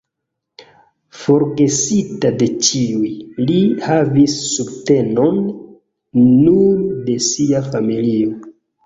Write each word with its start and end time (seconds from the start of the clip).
Forgesita 1.23 2.31
de 2.39 2.47
ĉiuj, 2.67 3.09
li 3.49 3.57
havis 3.89 4.37
subtenon 4.53 5.37
nur 6.23 6.81
de 7.11 7.19
sia 7.27 7.63
familio. 7.69 8.33